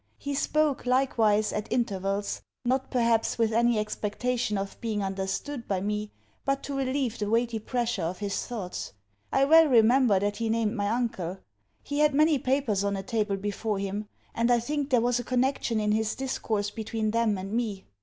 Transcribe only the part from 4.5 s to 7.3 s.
of being understood by me, but to relieve the